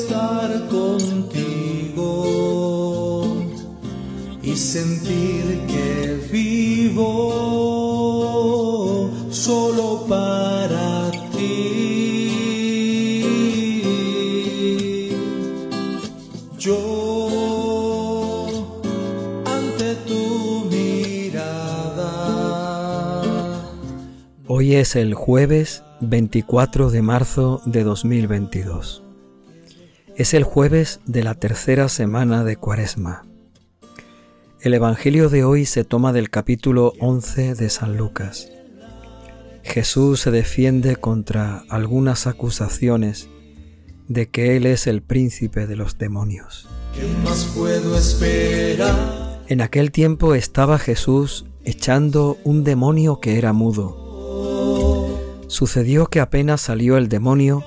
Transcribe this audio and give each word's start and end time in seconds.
estar 0.00 0.50
contigo 0.68 2.24
y 4.42 4.54
sentir 4.54 5.60
que 5.66 6.28
vivo 6.30 7.10
solo 9.30 10.04
para 10.06 11.10
ti. 11.32 12.32
Yo 16.58 18.46
ante 19.46 19.94
tu 20.06 20.66
mirada. 20.70 22.12
Hoy 24.46 24.74
es 24.74 24.94
el 24.96 25.14
jueves 25.14 25.82
24 26.00 26.90
de 26.90 27.02
marzo 27.02 27.62
de 27.64 27.82
2022. 27.84 29.05
Es 30.16 30.34
el 30.34 30.44
jueves 30.44 31.00
de 31.06 31.22
la 31.22 31.34
tercera 31.34 31.88
semana 31.88 32.42
de 32.42 32.56
Cuaresma. 32.56 33.26
El 34.60 34.74
Evangelio 34.74 35.28
de 35.28 35.44
hoy 35.44 35.66
se 35.66 35.84
toma 35.84 36.12
del 36.12 36.30
capítulo 36.30 36.92
11 37.00 37.54
de 37.54 37.70
San 37.70 37.96
Lucas. 37.96 38.48
Jesús 39.62 40.20
se 40.20 40.30
defiende 40.30 40.96
contra 40.96 41.64
algunas 41.68 42.26
acusaciones 42.26 43.28
de 44.08 44.28
que 44.28 44.56
Él 44.56 44.66
es 44.66 44.86
el 44.86 45.02
príncipe 45.02 45.66
de 45.66 45.76
los 45.76 45.98
demonios. 45.98 46.68
¿Qué 46.94 47.06
más 47.22 47.44
puedo 47.56 47.96
esperar? 47.96 49.42
En 49.48 49.60
aquel 49.60 49.92
tiempo 49.92 50.34
estaba 50.34 50.78
Jesús 50.78 51.46
echando 51.64 52.38
un 52.44 52.64
demonio 52.64 53.20
que 53.20 53.38
era 53.38 53.52
mudo 53.52 54.06
Sucedió 55.48 56.06
que 56.06 56.20
apenas 56.20 56.60
salió 56.60 56.96
el 56.96 57.08
demonio, 57.08 57.64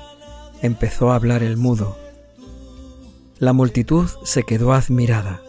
empezó 0.62 1.12
a 1.12 1.16
hablar 1.16 1.44
el 1.44 1.56
mudo. 1.56 1.98
La 3.40 3.54
multitud 3.54 4.06
se 4.26 4.44
quedó 4.44 4.74
admirada, 4.74 5.42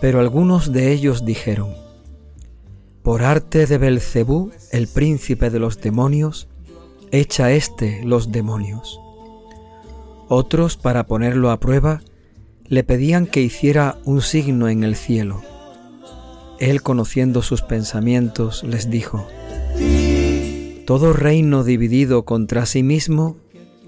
pero 0.00 0.20
algunos 0.20 0.72
de 0.72 0.90
ellos 0.90 1.26
dijeron, 1.26 1.74
Por 3.02 3.22
arte 3.22 3.66
de 3.66 3.76
Belcebú, 3.76 4.52
el 4.72 4.88
príncipe 4.88 5.50
de 5.50 5.58
los 5.58 5.82
demonios, 5.82 6.48
echa 7.10 7.52
éste 7.52 8.00
los 8.04 8.32
demonios. 8.32 8.98
Otros, 10.28 10.78
para 10.78 11.06
ponerlo 11.06 11.50
a 11.50 11.60
prueba, 11.60 12.00
le 12.68 12.84
pedían 12.84 13.26
que 13.26 13.42
hiciera 13.42 13.98
un 14.06 14.22
signo 14.22 14.70
en 14.70 14.82
el 14.82 14.96
cielo. 14.96 15.42
Él, 16.58 16.80
conociendo 16.80 17.42
sus 17.42 17.60
pensamientos, 17.60 18.64
les 18.64 18.88
dijo, 18.88 19.26
todo 20.86 21.12
reino 21.12 21.64
dividido 21.64 22.24
contra 22.24 22.64
sí 22.64 22.82
mismo 22.82 23.36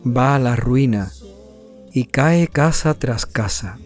va 0.06 0.34
a 0.34 0.39
la 0.39 0.55
ruina 0.55 1.12
y 1.97 2.05
cae 2.05 2.47
casa 2.47 2.93
tras 2.99 3.25
casa. 3.25 3.79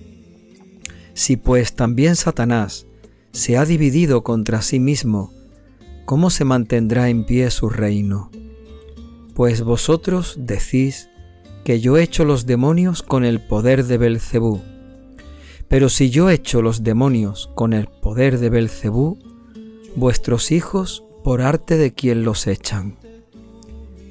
Si 1.14 1.36
pues 1.36 1.74
también 1.74 2.16
Satanás 2.16 2.88
se 3.30 3.56
ha 3.56 3.64
dividido 3.64 4.24
contra 4.24 4.62
sí 4.62 4.80
mismo, 4.80 5.32
¿cómo 6.06 6.30
se 6.30 6.44
mantendrá 6.44 7.08
en 7.08 7.24
pie 7.24 7.52
su 7.52 7.68
reino? 7.68 8.32
Pues 9.32 9.62
vosotros 9.62 10.34
decís 10.40 11.08
que 11.62 11.78
yo 11.78 11.98
echo 11.98 12.24
los 12.24 12.46
demonios 12.46 13.04
con 13.04 13.24
el 13.24 13.40
poder 13.40 13.84
de 13.84 13.96
Belcebú. 13.96 14.60
Pero 15.68 15.88
si 15.88 16.10
yo 16.10 16.30
echo 16.30 16.62
los 16.62 16.82
demonios 16.82 17.48
con 17.54 17.72
el 17.72 17.86
poder 17.86 18.40
de 18.40 18.50
Belcebú, 18.50 19.20
vuestros 19.94 20.50
hijos 20.50 21.04
por 21.22 21.42
arte 21.42 21.76
de 21.76 21.94
quien 21.94 22.24
los 22.24 22.48
echan. 22.48 22.98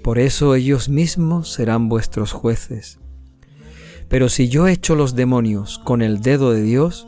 Por 0.05 0.20
eso 0.20 0.55
ellos 0.55 0.88
mismos 0.88 1.52
serán 1.52 1.89
vuestros 1.89 2.31
jueces. 2.31 2.97
Pero 4.09 4.27
si 4.27 4.49
yo 4.49 4.67
echo 4.67 4.95
los 4.95 5.15
demonios 5.15 5.79
con 5.79 6.02
el 6.02 6.21
dedo 6.21 6.52
de 6.52 6.63
Dios, 6.63 7.07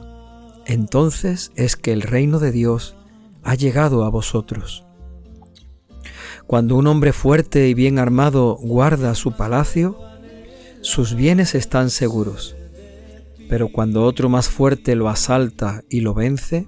entonces 0.65 1.51
es 1.55 1.75
que 1.75 1.91
el 1.91 2.03
reino 2.03 2.39
de 2.39 2.51
Dios 2.51 2.95
ha 3.43 3.55
llegado 3.55 4.05
a 4.05 4.09
vosotros. 4.09 4.85
Cuando 6.45 6.75
un 6.75 6.87
hombre 6.87 7.11
fuerte 7.11 7.67
y 7.67 7.73
bien 7.73 7.97
armado 7.97 8.55
guarda 8.55 9.15
su 9.15 9.31
palacio, 9.35 9.97
sus 10.81 11.15
bienes 11.15 11.55
están 11.55 11.89
seguros. 11.89 12.55
Pero 13.49 13.69
cuando 13.69 14.03
otro 14.03 14.29
más 14.29 14.49
fuerte 14.49 14.95
lo 14.95 15.09
asalta 15.09 15.83
y 15.89 16.01
lo 16.01 16.13
vence, 16.13 16.67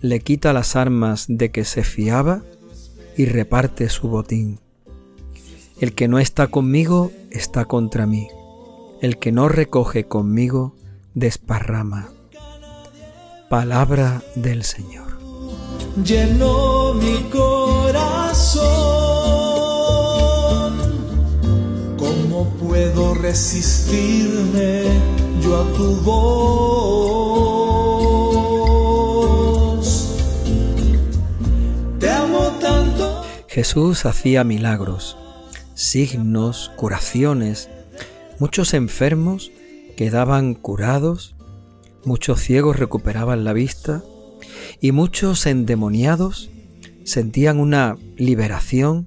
le 0.00 0.20
quita 0.20 0.52
las 0.52 0.76
armas 0.76 1.26
de 1.28 1.50
que 1.50 1.64
se 1.64 1.82
fiaba 1.82 2.42
y 3.16 3.26
reparte 3.26 3.88
su 3.88 4.08
botín. 4.08 4.60
El 5.80 5.94
que 5.94 6.08
no 6.08 6.18
está 6.18 6.48
conmigo 6.48 7.10
está 7.30 7.64
contra 7.64 8.06
mí. 8.06 8.28
El 9.02 9.18
que 9.18 9.32
no 9.32 9.48
recoge 9.48 10.06
conmigo 10.06 10.76
desparrama. 11.14 12.10
Palabra 13.50 14.22
del 14.36 14.62
Señor. 14.62 15.18
Llenó 16.04 16.94
mi 16.94 17.28
corazón. 17.28 18.62
¿Cómo 21.98 22.48
puedo 22.60 23.14
resistirme 23.14 24.84
yo 25.42 25.60
a 25.60 25.64
tu 25.72 25.96
voz? 26.02 26.22
Te 31.98 32.08
amo 32.08 32.52
tanto. 32.60 33.24
Jesús 33.48 34.06
hacía 34.06 34.44
milagros, 34.44 35.16
signos, 35.74 36.70
curaciones. 36.76 37.68
Muchos 38.42 38.74
enfermos 38.74 39.52
quedaban 39.96 40.54
curados, 40.54 41.36
muchos 42.04 42.40
ciegos 42.40 42.76
recuperaban 42.76 43.44
la 43.44 43.52
vista 43.52 44.02
y 44.80 44.90
muchos 44.90 45.46
endemoniados 45.46 46.50
sentían 47.04 47.60
una 47.60 47.96
liberación 48.16 49.06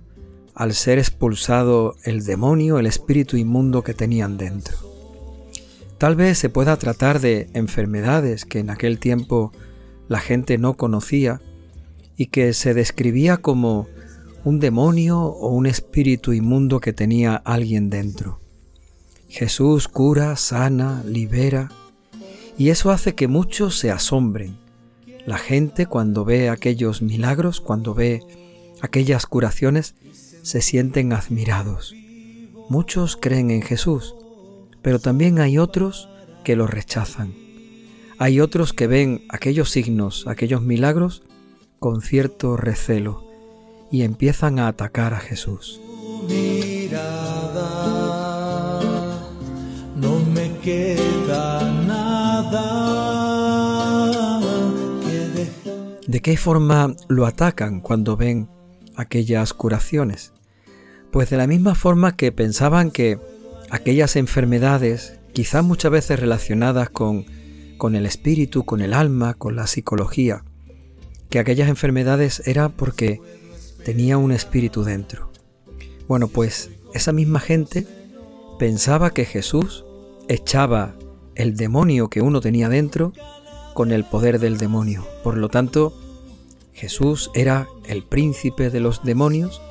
al 0.53 0.73
ser 0.73 0.99
expulsado 0.99 1.97
el 2.05 2.23
demonio, 2.23 2.79
el 2.79 2.85
espíritu 2.85 3.35
inmundo 3.35 3.83
que 3.83 3.93
tenían 3.93 4.37
dentro. 4.37 4.77
Tal 5.97 6.15
vez 6.15 6.37
se 6.37 6.47
pueda 6.47 6.77
tratar 6.77 7.19
de 7.19 7.49
enfermedades 7.53 8.45
que 8.45 8.59
en 8.59 8.69
aquel 8.69 8.99
tiempo 8.99 9.51
la 10.07 10.21
gente 10.21 10.57
no 10.57 10.77
conocía 10.77 11.41
y 12.15 12.27
que 12.27 12.53
se 12.53 12.73
describía 12.73 13.35
como 13.35 13.89
un 14.45 14.61
demonio 14.61 15.19
o 15.23 15.49
un 15.49 15.65
espíritu 15.65 16.31
inmundo 16.31 16.79
que 16.79 16.93
tenía 16.93 17.35
alguien 17.35 17.89
dentro. 17.89 18.44
Jesús 19.35 19.89
cura, 19.89 20.37
sana, 20.37 21.03
libera, 21.05 21.69
y 22.57 22.69
eso 22.69 22.89
hace 22.89 23.15
que 23.15 23.27
muchos 23.27 23.77
se 23.77 23.91
asombren. 23.91 24.57
La 25.25 25.37
gente 25.37 25.87
cuando 25.87 26.23
ve 26.23 26.47
aquellos 26.47 27.01
milagros, 27.01 27.59
cuando 27.59 27.93
ve 27.93 28.21
aquellas 28.79 29.25
curaciones, 29.25 29.95
se 30.41 30.61
sienten 30.61 31.11
admirados. 31.11 31.93
Muchos 32.69 33.17
creen 33.17 33.51
en 33.51 33.61
Jesús, 33.61 34.15
pero 34.81 34.99
también 34.99 35.39
hay 35.39 35.57
otros 35.57 36.07
que 36.45 36.55
lo 36.55 36.65
rechazan. 36.65 37.33
Hay 38.17 38.39
otros 38.39 38.71
que 38.71 38.87
ven 38.87 39.25
aquellos 39.27 39.69
signos, 39.69 40.27
aquellos 40.27 40.61
milagros, 40.61 41.23
con 41.81 42.01
cierto 42.01 42.55
recelo 42.55 43.27
y 43.91 44.03
empiezan 44.03 44.59
a 44.59 44.69
atacar 44.69 45.13
a 45.13 45.19
Jesús. 45.19 45.81
¿De 56.07 56.21
qué 56.21 56.37
forma 56.37 56.95
lo 57.07 57.25
atacan 57.25 57.81
cuando 57.81 58.15
ven 58.15 58.47
aquellas 58.95 59.53
curaciones? 59.53 60.33
Pues 61.11 61.31
de 61.31 61.37
la 61.37 61.47
misma 61.47 61.73
forma 61.73 62.15
que 62.15 62.31
pensaban 62.31 62.91
que 62.91 63.19
aquellas 63.71 64.15
enfermedades, 64.15 65.17
quizás 65.33 65.63
muchas 65.63 65.91
veces 65.91 66.19
relacionadas 66.19 66.91
con, 66.91 67.25
con 67.77 67.95
el 67.95 68.05
espíritu, 68.05 68.65
con 68.65 68.81
el 68.81 68.93
alma, 68.93 69.33
con 69.33 69.55
la 69.55 69.65
psicología, 69.65 70.43
que 71.31 71.39
aquellas 71.39 71.69
enfermedades 71.69 72.43
eran 72.45 72.71
porque 72.71 73.19
tenía 73.83 74.19
un 74.19 74.31
espíritu 74.31 74.83
dentro. 74.83 75.31
Bueno, 76.07 76.27
pues 76.27 76.69
esa 76.93 77.13
misma 77.13 77.39
gente 77.39 77.87
pensaba 78.59 79.11
que 79.11 79.25
Jesús 79.25 79.85
echaba 80.27 80.95
el 81.33 81.55
demonio 81.55 82.09
que 82.09 82.21
uno 82.21 82.41
tenía 82.41 82.69
dentro 82.69 83.11
con 83.75 83.91
el 83.91 84.05
poder 84.05 84.39
del 84.39 84.57
demonio. 84.57 85.05
Por 85.21 85.37
lo 85.37 85.49
tanto, 85.49 85.93
Jesús 86.75 87.31
era 87.33 87.69
el 87.87 88.03
príncipe 88.03 88.69
de 88.69 88.81
los 88.81 89.01
demonios 89.03 89.61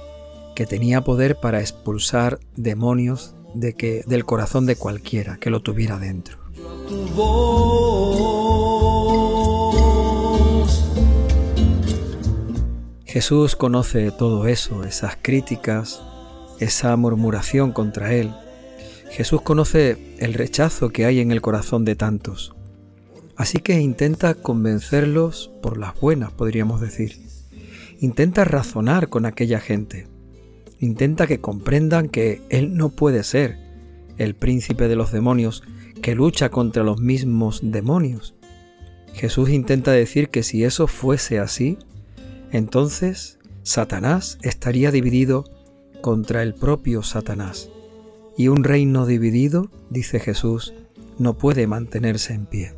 que 0.57 0.65
tenía 0.65 1.03
poder 1.03 1.37
para 1.37 1.61
expulsar 1.61 2.41
demonios 2.57 3.35
de 3.53 3.75
que, 3.75 4.03
del 4.07 4.25
corazón 4.25 4.65
de 4.65 4.77
cualquiera 4.77 5.37
que 5.37 5.51
lo 5.51 5.61
tuviera 5.61 5.99
dentro. 5.99 6.39
Jesús 13.05 13.55
conoce 13.55 14.11
todo 14.11 14.49
eso, 14.49 14.85
esas 14.85 15.19
críticas, 15.21 16.03
esa 16.59 16.97
murmuración 16.97 17.73
contra 17.73 18.15
Él. 18.15 18.33
Jesús 19.11 19.43
conoce 19.43 20.17
el 20.19 20.33
rechazo 20.33 20.89
que 20.89 21.05
hay 21.05 21.21
en 21.21 21.33
el 21.33 21.43
corazón 21.43 21.85
de 21.85 21.97
tantos, 21.97 22.55
así 23.37 23.59
que 23.59 23.81
intenta 23.81 24.35
convencerlos 24.35 25.51
por 25.63 25.79
las 25.79 25.99
buenas, 26.01 26.33
podríamos 26.33 26.81
decir. 26.81 27.21
Intenta 28.01 28.45
razonar 28.45 29.09
con 29.09 29.27
aquella 29.27 29.61
gente. 29.61 30.07
Intenta 30.81 31.27
que 31.27 31.41
comprendan 31.41 32.09
que 32.09 32.43
Él 32.51 32.77
no 32.77 32.91
puede 32.91 33.23
ser 33.23 33.59
el 34.19 34.35
príncipe 34.35 34.89
de 34.89 34.97
los 34.97 35.13
demonios 35.13 35.63
que 36.03 36.15
lucha 36.15 36.51
contra 36.51 36.85
los 36.85 37.01
mismos 37.01 37.61
demonios. 37.63 38.35
Jesús 39.15 39.49
intenta 39.49 39.93
decir 39.93 40.29
que 40.29 40.43
si 40.43 40.65
eso 40.65 40.87
fuese 40.87 41.39
así, 41.39 41.79
entonces 42.51 43.39
Satanás 43.63 44.39
estaría 44.43 44.91
dividido 44.91 45.45
contra 46.03 46.43
el 46.43 46.55
propio 46.55 47.03
Satanás. 47.03 47.71
Y 48.37 48.49
un 48.49 48.65
reino 48.65 49.07
dividido, 49.07 49.71
dice 49.89 50.21
Jesús, 50.21 50.75
no 51.19 51.39
puede 51.39 51.67
mantenerse 51.67 52.35
en 52.35 52.47
pie. 52.47 52.75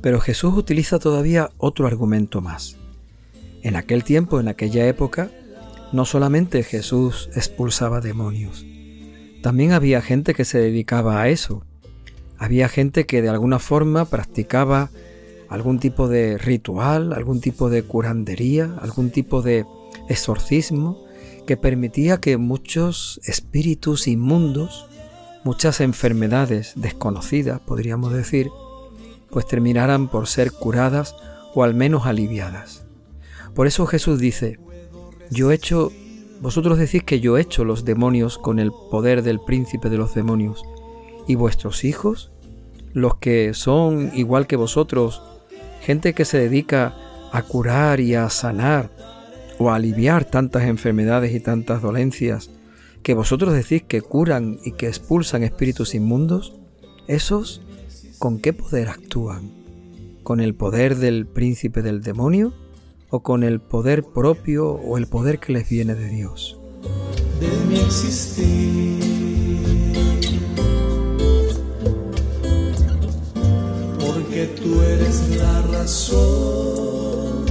Pero 0.00 0.20
Jesús 0.20 0.54
utiliza 0.56 0.98
todavía 0.98 1.50
otro 1.58 1.86
argumento 1.86 2.40
más. 2.40 2.76
En 3.62 3.76
aquel 3.76 4.04
tiempo, 4.04 4.40
en 4.40 4.48
aquella 4.48 4.86
época, 4.86 5.30
no 5.92 6.04
solamente 6.04 6.62
Jesús 6.62 7.28
expulsaba 7.34 8.00
demonios, 8.00 8.64
también 9.42 9.72
había 9.72 10.02
gente 10.02 10.34
que 10.34 10.44
se 10.44 10.58
dedicaba 10.58 11.20
a 11.20 11.28
eso, 11.28 11.64
había 12.38 12.68
gente 12.68 13.06
que 13.06 13.22
de 13.22 13.28
alguna 13.28 13.58
forma 13.58 14.06
practicaba 14.06 14.90
algún 15.48 15.78
tipo 15.78 16.08
de 16.08 16.38
ritual, 16.38 17.12
algún 17.12 17.40
tipo 17.40 17.68
de 17.68 17.82
curandería, 17.82 18.76
algún 18.80 19.10
tipo 19.10 19.42
de 19.42 19.66
exorcismo 20.08 21.04
que 21.46 21.56
permitía 21.56 22.20
que 22.20 22.36
muchos 22.36 23.20
espíritus 23.24 24.06
inmundos, 24.06 24.86
muchas 25.42 25.80
enfermedades 25.80 26.72
desconocidas, 26.76 27.60
podríamos 27.60 28.12
decir, 28.12 28.48
pues 29.30 29.46
terminaran 29.46 30.08
por 30.08 30.26
ser 30.26 30.52
curadas 30.52 31.14
o 31.54 31.62
al 31.62 31.74
menos 31.74 32.06
aliviadas. 32.06 32.84
Por 33.54 33.66
eso 33.66 33.86
Jesús 33.86 34.18
dice, 34.18 34.58
yo 35.30 35.50
he 35.50 35.54
hecho, 35.54 35.92
vosotros 36.40 36.78
decís 36.78 37.02
que 37.02 37.20
yo 37.20 37.36
he 37.36 37.40
hecho 37.40 37.64
los 37.64 37.84
demonios 37.84 38.38
con 38.38 38.58
el 38.58 38.72
poder 38.90 39.22
del 39.22 39.40
príncipe 39.40 39.90
de 39.90 39.98
los 39.98 40.14
demonios, 40.14 40.62
y 41.26 41.34
vuestros 41.34 41.84
hijos, 41.84 42.32
los 42.92 43.16
que 43.16 43.54
son 43.54 44.10
igual 44.14 44.46
que 44.46 44.56
vosotros, 44.56 45.22
gente 45.80 46.12
que 46.12 46.24
se 46.24 46.38
dedica 46.38 46.96
a 47.32 47.42
curar 47.42 48.00
y 48.00 48.14
a 48.14 48.28
sanar 48.30 48.90
o 49.58 49.70
a 49.70 49.76
aliviar 49.76 50.24
tantas 50.24 50.64
enfermedades 50.64 51.34
y 51.34 51.40
tantas 51.40 51.82
dolencias, 51.82 52.50
que 53.02 53.14
vosotros 53.14 53.54
decís 53.54 53.82
que 53.82 54.02
curan 54.02 54.58
y 54.64 54.72
que 54.72 54.88
expulsan 54.88 55.42
espíritus 55.42 55.94
inmundos, 55.94 56.54
esos, 57.06 57.62
¿con 58.20 58.38
qué 58.38 58.52
poder 58.52 58.88
actúan? 58.88 59.50
¿Con 60.22 60.40
el 60.40 60.54
poder 60.54 60.96
del 60.96 61.26
príncipe 61.26 61.80
del 61.80 62.02
demonio? 62.02 62.52
¿O 63.08 63.22
con 63.22 63.42
el 63.42 63.60
poder 63.60 64.04
propio 64.04 64.72
o 64.72 64.98
el 64.98 65.06
poder 65.06 65.40
que 65.40 65.54
les 65.54 65.68
viene 65.68 65.94
de 65.94 66.08
Dios? 66.10 66.60
De 67.40 67.48
mi 67.66 67.80
existir. 67.80 69.00
tú 74.56 74.80
eres 74.80 75.36
la 75.36 75.62
razón. 75.62 77.44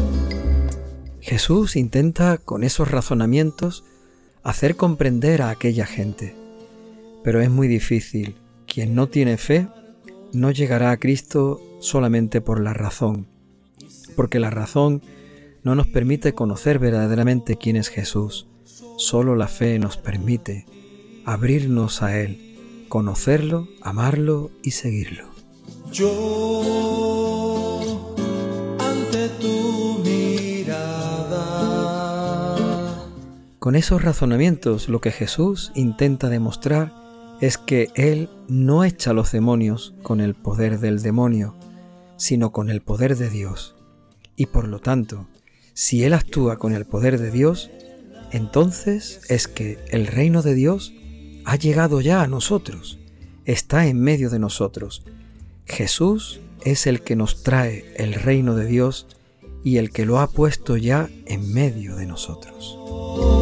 Jesús 1.20 1.76
intenta 1.76 2.38
con 2.38 2.64
esos 2.64 2.90
razonamientos 2.90 3.84
hacer 4.44 4.76
comprender 4.76 5.44
a 5.44 5.50
aquella 5.50 5.86
gente, 5.86 6.36
pero 7.24 7.42
es 7.42 7.50
muy 7.50 7.68
difícil. 7.68 8.36
Quien 8.66 8.96
no 8.96 9.08
tiene 9.08 9.38
fe 9.38 9.68
no 10.34 10.52
llegará 10.52 10.92
a 10.92 10.98
Cristo 10.98 11.62
solamente 11.80 12.42
por 12.42 12.60
la 12.60 12.74
razón, 12.74 13.28
porque 14.16 14.40
la 14.40 14.50
razón 14.50 15.02
no 15.64 15.76
nos 15.76 15.88
permite 15.88 16.34
conocer 16.34 16.80
verdaderamente 16.80 17.58
quién 17.58 17.76
es 17.76 17.90
Jesús. 17.90 18.48
Solo 18.98 19.36
la 19.36 19.48
fe 19.48 19.80
nos 19.80 19.98
permite 19.98 20.66
abrirnos 21.26 22.02
a 22.02 22.20
Él, 22.20 22.86
conocerlo, 22.90 23.68
amarlo 23.82 24.52
y 24.64 24.72
seguirlo. 24.72 25.26
Yo 25.92 27.80
ante 28.80 29.30
tu 29.40 30.00
mirada. 30.04 31.40
Con 33.60 33.76
esos 33.76 34.02
razonamientos 34.02 34.90
lo 34.90 35.02
que 35.02 35.12
Jesús 35.12 35.72
intenta 35.76 36.30
demostrar 36.30 36.99
es 37.42 37.58
que 37.58 37.90
Él 37.96 38.30
no 38.48 38.84
echa 38.84 39.14
los 39.14 39.32
demonios 39.32 39.94
con 40.04 40.22
el 40.22 40.36
poder 40.36 40.80
del 40.80 41.02
demonio, 41.02 41.56
sino 42.18 42.52
con 42.52 42.70
el 42.70 42.82
poder 42.82 43.16
de 43.16 43.30
Dios. 43.30 43.76
Y 44.36 44.48
por 44.48 44.68
lo 44.68 44.80
tanto, 44.80 45.28
si 45.74 46.04
Él 46.04 46.14
actúa 46.14 46.58
con 46.58 46.74
el 46.74 46.86
poder 46.86 47.20
de 47.20 47.32
Dios, 47.32 47.72
entonces 48.32 49.22
es 49.30 49.48
que 49.48 49.80
el 49.90 50.08
reino 50.08 50.42
de 50.42 50.54
Dios 50.54 50.94
ha 51.46 51.56
llegado 51.56 52.02
ya 52.02 52.22
a 52.22 52.28
nosotros, 52.28 53.00
está 53.46 53.88
en 53.88 54.00
medio 54.00 54.30
de 54.30 54.40
nosotros, 54.40 55.04
Jesús 55.66 56.42
es 56.66 56.88
el 56.88 57.02
que 57.02 57.16
nos 57.16 57.44
trae 57.44 57.94
el 57.96 58.14
reino 58.14 58.56
de 58.56 58.66
Dios 58.66 59.08
y 59.64 59.78
el 59.78 59.92
que 59.92 60.06
lo 60.06 60.20
ha 60.20 60.28
puesto 60.28 60.78
ya 60.78 61.10
en 61.26 61.54
medio 61.54 61.96
de 61.96 62.06
nosotros. 62.06 63.39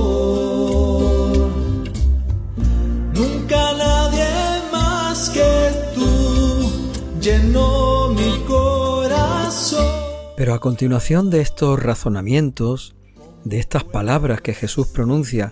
Pero 10.37 10.53
a 10.53 10.59
continuación 10.59 11.31
de 11.31 11.41
estos 11.41 11.81
razonamientos, 11.81 12.95
de 13.43 13.57
estas 13.57 13.83
palabras 13.83 14.39
que 14.39 14.53
Jesús 14.53 14.85
pronuncia 14.85 15.51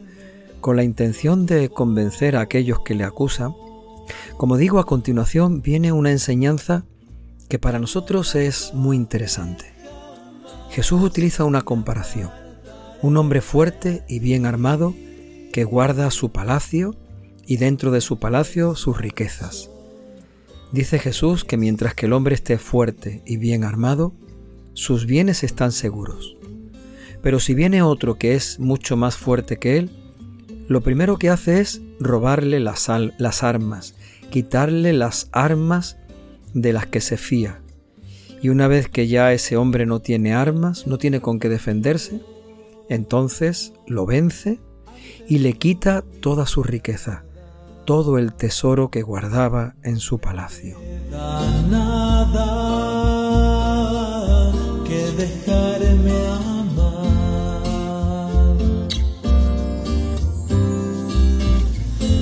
con 0.61 0.75
la 0.75 0.83
intención 0.83 1.47
de 1.47 1.69
convencer 1.69 2.35
a 2.35 2.41
aquellos 2.41 2.81
que 2.81 2.93
le 2.93 3.03
acusan, 3.03 3.55
como 4.37 4.57
digo, 4.57 4.77
a 4.77 4.85
continuación 4.85 5.63
viene 5.63 5.91
una 5.91 6.11
enseñanza 6.11 6.85
que 7.49 7.57
para 7.57 7.79
nosotros 7.79 8.35
es 8.35 8.75
muy 8.75 8.95
interesante. 8.95 9.65
Jesús 10.69 11.01
utiliza 11.01 11.45
una 11.45 11.63
comparación. 11.63 12.29
Un 13.01 13.17
hombre 13.17 13.41
fuerte 13.41 14.03
y 14.07 14.19
bien 14.19 14.45
armado 14.45 14.93
que 15.51 15.63
guarda 15.63 16.11
su 16.11 16.31
palacio 16.31 16.95
y 17.47 17.57
dentro 17.57 17.89
de 17.89 18.01
su 18.01 18.19
palacio 18.19 18.75
sus 18.75 18.99
riquezas. 18.99 19.71
Dice 20.71 20.99
Jesús 20.99 21.43
que 21.43 21.57
mientras 21.57 21.95
que 21.95 22.05
el 22.05 22.13
hombre 22.13 22.35
esté 22.35 22.59
fuerte 22.59 23.23
y 23.25 23.37
bien 23.37 23.63
armado, 23.63 24.13
sus 24.75 25.07
bienes 25.07 25.43
están 25.43 25.71
seguros. 25.71 26.37
Pero 27.23 27.39
si 27.39 27.55
viene 27.55 27.81
otro 27.81 28.19
que 28.19 28.35
es 28.35 28.59
mucho 28.59 28.95
más 28.95 29.17
fuerte 29.17 29.57
que 29.57 29.79
él, 29.79 29.89
lo 30.67 30.81
primero 30.81 31.17
que 31.17 31.29
hace 31.29 31.59
es 31.59 31.81
robarle 31.99 32.59
las, 32.59 32.89
armas 32.89 33.95
quitarle 34.29 34.93
las 34.93 35.29
armas 35.31 35.97
de 36.53 36.73
las 36.73 36.85
que 36.85 37.01
se 37.01 37.17
fía. 37.17 37.61
Y 38.41 38.49
una 38.49 38.67
vez 38.67 38.89
que 38.89 39.07
ya 39.07 39.31
ese 39.33 39.57
hombre 39.57 39.85
no 39.85 40.01
tiene 40.01 40.33
armas, 40.33 40.87
no 40.87 40.97
tiene 40.97 41.21
con 41.21 41.39
qué 41.39 41.49
defenderse, 41.49 42.21
entonces 42.89 43.73
lo 43.87 44.05
vence 44.05 44.59
y 45.27 45.39
le 45.39 45.53
quita 45.53 46.03
toda 46.19 46.45
su 46.45 46.63
riqueza, 46.63 47.23
todo 47.85 48.17
el 48.17 48.33
tesoro 48.33 48.91
que 48.91 49.01
guardaba 49.01 49.75
en 49.83 49.99
su 49.99 50.19
palacio. 50.19 50.77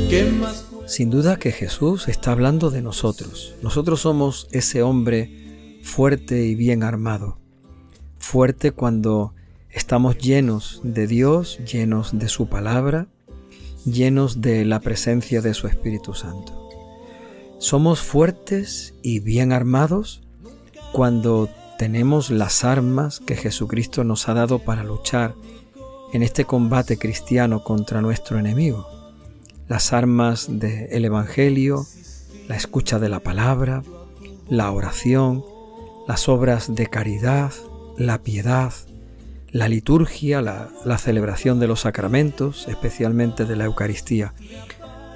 ¿Qué 0.10 0.32
más 0.40 0.64
sin 0.86 1.10
duda 1.10 1.38
que 1.38 1.52
Jesús 1.52 2.08
está 2.08 2.34
hablando 2.34 2.70
de 2.70 2.84
nosotros. 2.84 3.56
Nosotros 3.64 4.02
somos 4.02 4.48
ese 4.52 4.84
hombre 4.84 5.80
fuerte 5.82 6.44
y 6.46 6.54
bien 6.54 6.84
armado. 6.84 7.40
Fuerte 8.20 8.72
cuando 8.72 9.34
estamos 9.72 10.20
llenos 10.20 10.82
de 10.84 11.08
Dios, 11.08 11.60
llenos 11.66 12.20
de 12.20 12.30
su 12.30 12.48
palabra, 12.48 13.08
llenos 13.86 14.42
de 14.42 14.66
la 14.66 14.82
presencia 14.82 15.42
de 15.42 15.56
su 15.56 15.66
Espíritu 15.68 16.14
Santo. 16.14 16.70
Somos 17.58 18.02
fuertes 18.02 18.94
y 19.02 19.20
bien 19.20 19.52
armados 19.52 20.22
cuando 20.92 21.50
tenemos 21.78 22.30
las 22.30 22.64
armas 22.64 23.20
que 23.20 23.36
Jesucristo 23.36 24.04
nos 24.04 24.30
ha 24.30 24.34
dado 24.34 24.60
para 24.60 24.84
luchar 24.84 25.36
en 26.14 26.24
este 26.24 26.46
combate 26.46 26.98
cristiano 26.98 27.64
contra 27.64 28.02
nuestro 28.02 28.38
enemigo 28.40 28.94
las 29.68 29.94
armas 29.94 30.48
del 30.50 31.06
Evangelio, 31.06 31.86
la 32.48 32.56
escucha 32.56 33.00
de 33.00 33.10
la 33.10 33.22
palabra, 33.22 33.84
la 34.50 34.72
oración, 34.72 35.44
las 36.08 36.28
obras 36.28 36.76
de 36.76 36.88
caridad, 36.88 37.52
la 37.98 38.22
piedad, 38.22 38.74
la 39.52 39.68
liturgia, 39.70 40.42
la, 40.42 40.70
la, 40.84 40.98
celebración 40.98 41.60
de 41.60 41.68
los 41.68 41.82
sacramentos, 41.82 42.68
especialmente 42.68 43.46
de 43.46 43.56
la 43.56 43.66
Eucaristía. 43.66 44.34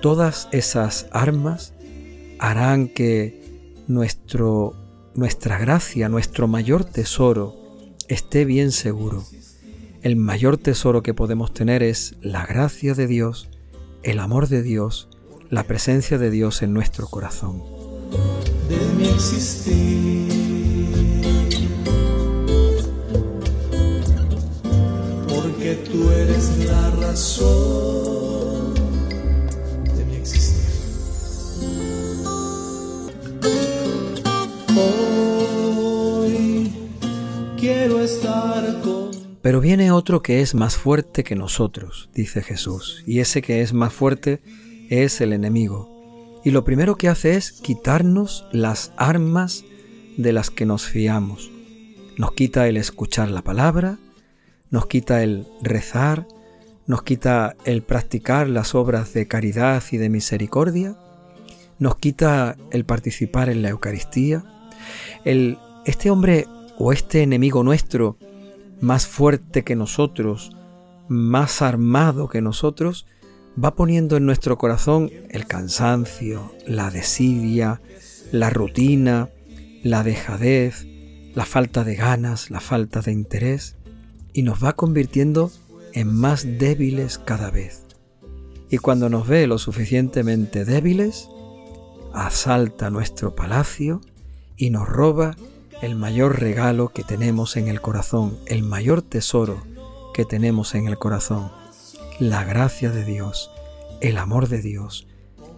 Todas 0.02 0.48
esas 0.52 1.08
armas 1.12 1.74
harán 2.40 2.88
que 2.88 3.84
nuestro, 3.88 4.76
nuestra 5.18 5.58
gracia, 5.58 6.10
nuestro 6.10 6.48
mayor 6.48 6.86
tesoro, 6.86 7.56
esté 8.08 8.46
bien 8.46 8.72
seguro. 8.72 9.26
El 10.04 10.16
mayor 10.16 10.58
tesoro 10.58 11.02
que 11.02 11.16
podemos 11.16 11.54
tener 11.54 11.82
es 11.82 12.16
la 12.22 12.46
gracia 12.46 12.94
de 12.94 13.08
Dios, 13.08 13.50
el 14.04 14.20
amor 14.20 14.48
de 14.48 14.62
Dios, 14.62 15.10
la 15.50 15.64
presencia 15.64 16.20
de 16.20 16.30
Dios 16.30 16.62
en 16.62 16.72
nuestro 16.72 17.08
corazón. 17.08 17.64
De 18.70 18.78
mi 18.96 19.08
existir, 19.10 20.28
porque 25.28 25.80
tú 25.92 26.12
eres 26.12 26.58
la 26.68 26.92
razón 26.92 27.87
Pero 39.42 39.62
viene 39.62 39.92
otro 39.92 40.22
que 40.22 40.42
es 40.42 40.56
más 40.56 40.76
fuerte 40.76 41.24
que 41.24 41.36
nosotros, 41.36 42.10
dice 42.14 42.42
Jesús, 42.42 43.04
y 43.06 43.20
ese 43.20 43.42
que 43.42 43.62
es 43.62 43.72
más 43.74 43.94
fuerte 43.94 44.42
es 44.90 45.22
el 45.22 45.32
enemigo. 45.32 46.42
Y 46.44 46.52
lo 46.52 46.64
primero 46.64 46.96
que 46.96 47.08
hace 47.08 47.36
es 47.36 47.52
quitarnos 47.52 48.46
las 48.52 48.92
armas 48.98 49.64
de 50.18 50.34
las 50.34 50.50
que 50.50 50.66
nos 50.66 50.86
fiamos. 50.86 51.50
Nos 52.18 52.34
quita 52.34 52.68
el 52.68 52.78
escuchar 52.78 53.30
la 53.30 53.42
palabra, 53.42 54.00
nos 54.70 54.88
quita 54.88 55.24
el 55.24 55.48
rezar, 55.62 56.28
nos 56.86 57.04
quita 57.04 57.56
el 57.66 57.84
practicar 57.84 58.50
las 58.50 58.76
obras 58.76 59.14
de 59.14 59.28
caridad 59.28 59.84
y 59.92 59.98
de 59.98 60.10
misericordia, 60.10 60.98
nos 61.80 61.98
quita 61.98 62.58
el 62.72 62.86
participar 62.86 63.50
en 63.50 63.62
la 63.62 63.70
Eucaristía. 63.70 64.44
El, 65.24 65.58
este 65.86 66.10
hombre 66.10 66.48
o 66.78 66.92
este 66.92 67.24
enemigo 67.24 67.64
nuestro, 67.64 68.18
más 68.82 69.08
fuerte 69.08 69.64
que 69.64 69.76
nosotros, 69.76 70.52
más 71.08 71.62
armado 71.62 72.28
que 72.28 72.42
nosotros, 72.42 73.06
va 73.62 73.76
poniendo 73.76 74.18
en 74.18 74.26
nuestro 74.26 74.58
corazón 74.58 75.10
el 75.30 75.48
cansancio, 75.48 76.52
la 76.66 76.92
desidia, 76.92 77.82
la 78.32 78.50
rutina, 78.50 79.30
la 79.84 80.04
dejadez, 80.04 80.86
la 81.34 81.46
falta 81.46 81.84
de 81.84 81.96
ganas, 81.96 82.52
la 82.52 82.60
falta 82.60 83.02
de 83.02 83.12
interés, 83.12 83.76
y 84.34 84.44
nos 84.44 84.64
va 84.64 84.74
convirtiendo 84.74 85.52
en 85.94 86.14
más 86.14 86.60
débiles 86.60 87.18
cada 87.18 87.50
vez. 87.50 87.84
Y 88.70 88.78
cuando 88.78 89.10
nos 89.10 89.28
ve 89.28 89.48
lo 89.48 89.58
suficientemente 89.58 90.66
débiles, 90.66 91.30
asalta 92.14 92.90
nuestro 92.90 93.36
palacio 93.36 94.02
y 94.58 94.70
nos 94.70 94.88
roba 94.88 95.36
el 95.82 95.96
mayor 95.96 96.40
regalo 96.40 96.90
que 96.90 97.04
tenemos 97.04 97.56
en 97.58 97.68
el 97.68 97.82
corazón, 97.82 98.38
el 98.48 98.64
mayor 98.64 99.02
tesoro 99.02 99.64
que 100.14 100.26
tenemos 100.26 100.74
en 100.76 100.88
el 100.88 100.98
corazón, 100.98 101.52
la 102.20 102.44
gracia 102.44 102.90
de 102.90 103.04
Dios, 103.04 103.52
el 104.02 104.18
amor 104.18 104.48
de 104.48 104.62
Dios, 104.62 105.08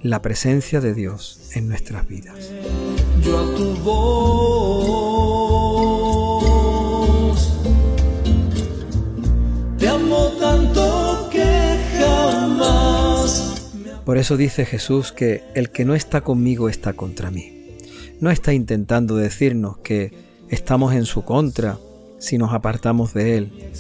la 0.02 0.22
presencia 0.22 0.82
de 0.82 0.94
Dios 0.94 1.52
en 1.54 1.68
nuestras 1.70 2.08
vidas. 2.08 2.52
yo 3.24 3.40
a 3.40 3.56
tu 3.56 3.76
voz. 3.78 5.20
Te 9.78 9.88
amo 9.88 10.28
tanto 10.40 11.30
que 11.32 11.80
jamás 11.98 13.72
Por 14.04 14.18
eso 14.18 14.36
dice 14.36 14.66
Jesús 14.66 15.14
que 15.14 15.44
el 15.56 15.70
que 15.70 15.86
no 15.86 15.96
está 15.96 16.20
conmigo 16.22 16.68
está 16.68 16.92
contra 16.94 17.32
mí. 17.32 17.59
No 18.22 18.32
está 18.32 18.54
intentando 18.54 19.16
decirnos 19.16 19.78
que 19.78 20.12
estamos 20.50 20.94
en 20.94 21.06
su 21.06 21.24
contra 21.24 21.78
si 22.18 22.38
nos 22.38 22.54
apartamos 22.54 23.14
de 23.14 23.38
Él. 23.38 23.72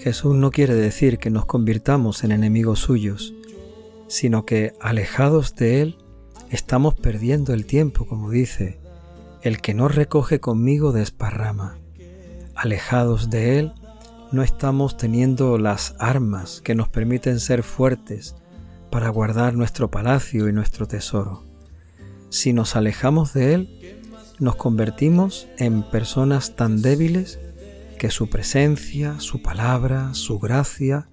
Jesús 0.00 0.34
no 0.34 0.50
quiere 0.50 0.74
decir 0.74 1.18
que 1.18 1.28
nos 1.28 1.44
convirtamos 1.44 2.24
en 2.24 2.32
enemigos 2.32 2.78
suyos, 2.78 3.34
sino 4.08 4.46
que 4.46 4.72
alejados 4.80 5.54
de 5.54 5.82
Él 5.82 5.96
estamos 6.52 6.94
perdiendo 6.94 7.54
el 7.54 7.64
tiempo, 7.64 8.06
como 8.06 8.30
dice, 8.30 8.78
el 9.40 9.62
que 9.62 9.72
no 9.72 9.88
recoge 9.88 10.38
conmigo 10.38 10.92
desparrama. 10.92 11.78
Alejados 12.54 13.30
de 13.30 13.58
Él 13.58 13.72
no 14.32 14.42
estamos 14.42 14.98
teniendo 14.98 15.56
las 15.56 15.94
armas 15.98 16.60
que 16.60 16.74
nos 16.74 16.90
permiten 16.90 17.40
ser 17.40 17.62
fuertes 17.62 18.36
para 18.90 19.08
guardar 19.08 19.54
nuestro 19.54 19.90
palacio 19.90 20.46
y 20.46 20.52
nuestro 20.52 20.86
tesoro. 20.86 21.42
Si 22.28 22.52
nos 22.52 22.76
alejamos 22.76 23.32
de 23.32 23.54
Él, 23.54 24.00
nos 24.38 24.56
convertimos 24.56 25.48
en 25.56 25.82
personas 25.82 26.54
tan 26.54 26.82
débiles 26.82 27.40
que 27.98 28.10
su 28.10 28.28
presencia, 28.28 29.20
su 29.20 29.40
palabra, 29.40 30.12
su 30.12 30.38
gracia, 30.38 31.08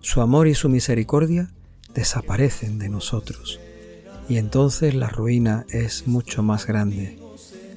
su 0.00 0.20
amor 0.20 0.48
y 0.48 0.54
su 0.54 0.68
misericordia 0.68 1.52
desaparecen 1.94 2.80
de 2.80 2.88
nosotros. 2.88 3.60
Y 4.30 4.38
entonces 4.38 4.94
la 4.94 5.08
ruina 5.08 5.66
es 5.70 6.06
mucho 6.06 6.44
más 6.44 6.64
grande, 6.64 7.18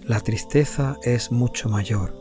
la 0.05 0.19
tristeza 0.19 0.99
es 1.01 1.31
mucho 1.31 1.67
mayor, 1.67 2.15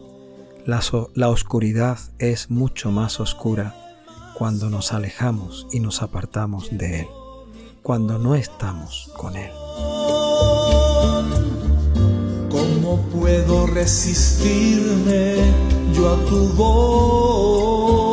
la, 0.64 0.80
la 1.12 1.28
oscuridad 1.28 1.98
es 2.18 2.48
mucho 2.48 2.90
más 2.90 3.20
oscura 3.20 3.76
cuando 4.32 4.70
nos 4.70 4.94
alejamos 4.94 5.66
y 5.70 5.80
nos 5.80 6.00
apartamos 6.00 6.70
de 6.70 7.00
Él, 7.00 7.08
cuando 7.82 8.18
no 8.18 8.34
estamos 8.34 9.12
con 9.18 9.36
Él. 9.36 9.52
¿Cómo 12.50 13.02
puedo 13.12 13.66
resistirme 13.66 15.36
yo 15.92 16.10
a 16.10 16.24
tu 16.24 16.48
voz? 16.54 18.11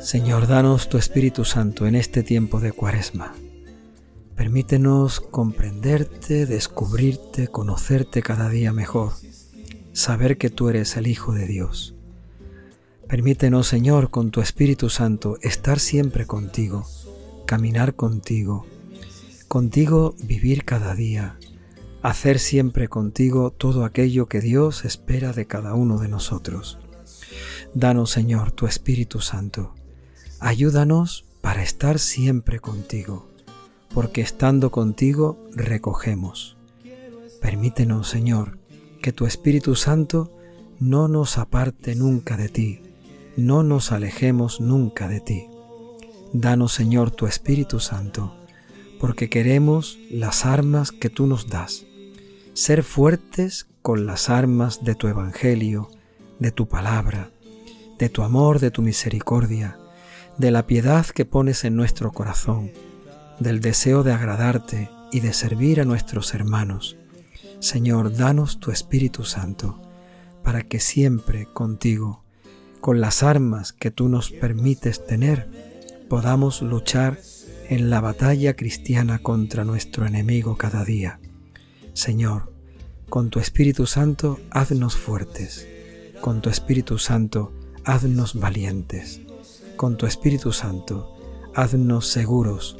Señor, 0.00 0.46
danos 0.46 0.88
tu 0.88 0.98
Espíritu 0.98 1.44
Santo 1.44 1.86
en 1.86 1.94
este 1.94 2.22
tiempo 2.22 2.60
de 2.60 2.72
Cuaresma. 2.72 3.34
Permítenos 4.36 5.20
comprenderte, 5.20 6.46
descubrirte, 6.46 7.48
conocerte 7.48 8.22
cada 8.22 8.48
día 8.48 8.72
mejor, 8.72 9.12
saber 9.92 10.38
que 10.38 10.48
tú 10.48 10.68
eres 10.68 10.96
el 10.96 11.06
Hijo 11.06 11.32
de 11.32 11.46
Dios. 11.46 11.96
Permítenos, 13.08 13.66
Señor, 13.66 14.10
con 14.10 14.30
tu 14.30 14.40
Espíritu 14.40 14.90
Santo, 14.90 15.38
estar 15.42 15.80
siempre 15.80 16.24
contigo, 16.26 16.86
caminar 17.46 17.94
contigo, 17.94 18.64
contigo 19.48 20.14
vivir 20.22 20.64
cada 20.64 20.94
día, 20.94 21.36
hacer 22.00 22.38
siempre 22.38 22.88
contigo 22.88 23.50
todo 23.50 23.84
aquello 23.84 24.26
que 24.26 24.40
Dios 24.40 24.84
espera 24.84 25.32
de 25.32 25.46
cada 25.46 25.74
uno 25.74 25.98
de 25.98 26.08
nosotros. 26.08 26.78
Danos, 27.74 28.10
Señor, 28.10 28.52
tu 28.52 28.66
Espíritu 28.66 29.20
Santo. 29.20 29.74
Ayúdanos 30.40 31.24
para 31.40 31.62
estar 31.62 31.98
siempre 31.98 32.58
contigo, 32.58 33.28
porque 33.92 34.20
estando 34.20 34.70
contigo 34.70 35.38
recogemos. 35.54 36.56
Permítenos, 37.40 38.08
Señor, 38.08 38.58
que 39.02 39.12
tu 39.12 39.26
Espíritu 39.26 39.74
Santo 39.74 40.32
no 40.80 41.08
nos 41.08 41.38
aparte 41.38 41.94
nunca 41.94 42.36
de 42.36 42.48
ti, 42.48 42.82
no 43.36 43.62
nos 43.62 43.92
alejemos 43.92 44.60
nunca 44.60 45.08
de 45.08 45.20
ti. 45.20 45.46
Danos, 46.32 46.72
Señor, 46.72 47.10
tu 47.10 47.26
Espíritu 47.26 47.80
Santo, 47.80 48.36
porque 48.98 49.28
queremos 49.30 49.98
las 50.10 50.44
armas 50.44 50.92
que 50.92 51.10
tú 51.10 51.26
nos 51.26 51.48
das, 51.48 51.86
ser 52.54 52.82
fuertes 52.82 53.68
con 53.82 54.06
las 54.06 54.30
armas 54.30 54.82
de 54.82 54.94
tu 54.94 55.08
Evangelio, 55.08 55.90
de 56.38 56.50
tu 56.50 56.66
palabra, 56.68 57.30
de 57.98 58.08
tu 58.08 58.22
amor, 58.22 58.60
de 58.60 58.70
tu 58.70 58.82
misericordia, 58.82 59.78
de 60.38 60.50
la 60.50 60.66
piedad 60.66 61.06
que 61.06 61.24
pones 61.24 61.64
en 61.64 61.76
nuestro 61.76 62.12
corazón, 62.12 62.72
del 63.40 63.60
deseo 63.60 64.02
de 64.02 64.12
agradarte 64.12 64.90
y 65.12 65.20
de 65.20 65.32
servir 65.32 65.80
a 65.80 65.84
nuestros 65.84 66.34
hermanos. 66.34 66.96
Señor, 67.58 68.14
danos 68.14 68.60
tu 68.60 68.70
Espíritu 68.70 69.24
Santo, 69.24 69.80
para 70.42 70.62
que 70.62 70.78
siempre 70.78 71.46
contigo, 71.46 72.22
con 72.80 73.00
las 73.00 73.22
armas 73.22 73.72
que 73.72 73.90
tú 73.90 74.08
nos 74.08 74.30
permites 74.30 75.04
tener, 75.06 75.48
podamos 76.08 76.62
luchar 76.62 77.18
en 77.68 77.90
la 77.90 78.00
batalla 78.00 78.54
cristiana 78.54 79.18
contra 79.18 79.64
nuestro 79.64 80.06
enemigo 80.06 80.56
cada 80.56 80.84
día. 80.84 81.18
Señor, 81.94 82.52
con 83.08 83.30
tu 83.30 83.40
Espíritu 83.40 83.86
Santo 83.86 84.38
haznos 84.50 84.96
fuertes, 84.96 85.66
con 86.20 86.42
tu 86.42 86.50
Espíritu 86.50 86.98
Santo 86.98 87.52
haznos 87.86 88.34
valientes, 88.34 89.20
con 89.76 89.96
tu 89.96 90.06
Espíritu 90.06 90.52
Santo 90.52 91.12
haznos 91.54 92.08
seguros 92.08 92.76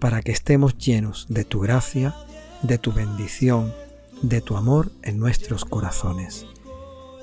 para 0.00 0.20
que 0.20 0.32
estemos 0.32 0.76
llenos 0.76 1.26
de 1.30 1.44
tu 1.44 1.60
gracia, 1.60 2.14
de 2.62 2.76
tu 2.76 2.92
bendición, 2.92 3.72
de 4.20 4.40
tu 4.40 4.56
amor 4.56 4.90
en 5.02 5.18
nuestros 5.18 5.64
corazones. 5.64 6.44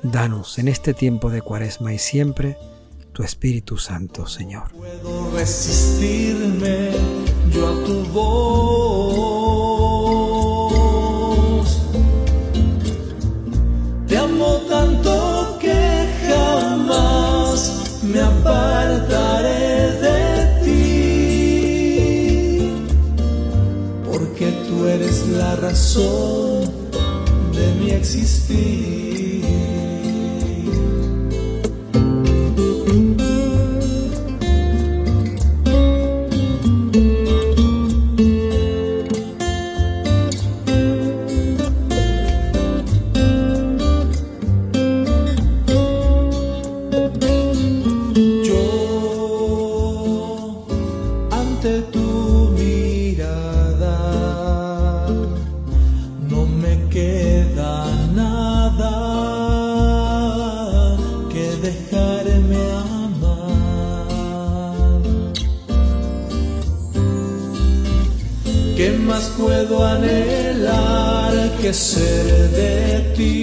Danos 0.01 0.57
en 0.59 0.69
este 0.69 0.93
tiempo 0.93 1.29
de 1.29 1.41
cuaresma 1.41 1.93
y 1.93 1.99
siempre 1.99 2.57
tu 3.11 3.23
Espíritu 3.23 3.77
Santo, 3.77 4.27
Señor. 4.27 4.71
Puedo 4.71 5.31
resistirme 5.31 6.91
yo 7.51 7.67
a 7.67 7.85
tu 7.85 8.05
voz. 8.11 9.44
La 25.45 25.55
razón 25.55 26.63
de 27.53 27.65
mi 27.79 27.91
existir. 27.91 29.24
Anhelar 69.95 71.33
que 71.61 71.73
ser 71.73 72.25
de 72.51 73.13
ti? 73.15 73.35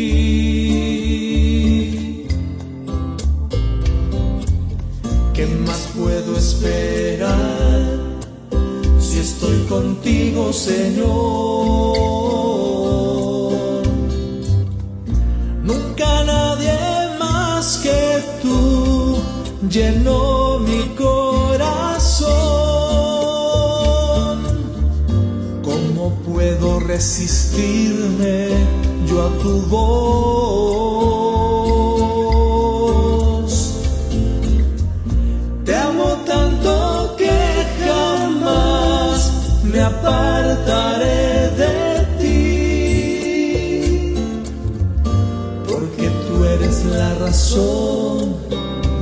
¿Qué 5.35 5.47
más 5.67 5.83
puedo 5.97 6.37
esperar 6.37 7.99
si 9.01 9.19
estoy 9.19 9.59
contigo, 9.75 10.53
Señor? 10.53 11.13
Nunca 15.65 16.25
nadie 16.25 16.79
más 17.19 17.79
que 17.85 18.23
tú 18.43 19.17
llenó 19.69 20.59
mi 20.61 20.81
corazón. 20.97 21.22
Puedo 26.63 26.81
resistirme 26.81 28.49
yo 29.07 29.23
a 29.27 29.31
tu 29.39 29.63
voz. 29.63 29.83
Te 35.65 35.75
amo 35.75 36.05
tanto 36.25 37.17
que 37.19 37.31
jamás 37.85 39.33
me 39.65 39.81
apartaré 39.81 41.51
de 41.63 42.07
ti, 42.21 44.15
porque 45.69 46.11
tú 46.27 46.45
eres 46.45 46.85
la 46.85 47.15
razón 47.15 48.37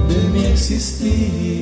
de 0.08 0.18
mi 0.32 0.46
existir. 0.46 1.59